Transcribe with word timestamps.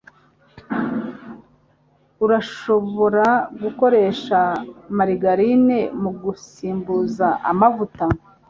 Urashobora 2.25 3.25
gukoresha 3.63 4.39
margarine 4.97 5.77
mugusimbuza 6.01 7.27
amavuta. 7.51 8.03